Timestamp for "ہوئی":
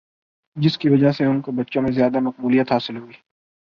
2.97-3.13